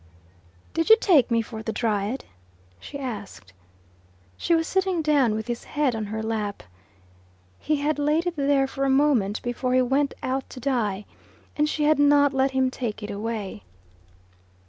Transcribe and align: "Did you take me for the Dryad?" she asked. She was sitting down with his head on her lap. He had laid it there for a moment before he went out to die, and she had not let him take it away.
"Did 0.73 0.89
you 0.89 0.97
take 0.99 1.29
me 1.29 1.43
for 1.43 1.61
the 1.61 1.71
Dryad?" 1.71 2.25
she 2.79 2.97
asked. 2.97 3.53
She 4.35 4.55
was 4.55 4.65
sitting 4.67 5.03
down 5.03 5.35
with 5.35 5.45
his 5.45 5.65
head 5.65 5.95
on 5.95 6.05
her 6.05 6.23
lap. 6.23 6.63
He 7.59 7.75
had 7.75 7.99
laid 7.99 8.25
it 8.25 8.35
there 8.35 8.65
for 8.65 8.83
a 8.83 8.89
moment 8.89 9.39
before 9.43 9.75
he 9.75 9.81
went 9.83 10.15
out 10.23 10.49
to 10.49 10.59
die, 10.59 11.05
and 11.55 11.69
she 11.69 11.83
had 11.83 11.99
not 11.99 12.33
let 12.33 12.49
him 12.49 12.71
take 12.71 13.03
it 13.03 13.11
away. 13.11 13.61